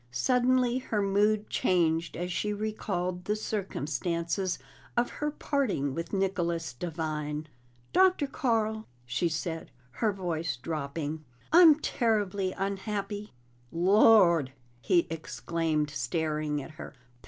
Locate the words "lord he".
13.71-15.05